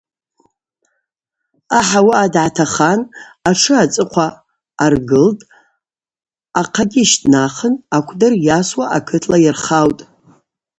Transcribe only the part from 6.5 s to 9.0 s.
ахъагьи щтӏнахын акӏвдыр йасуа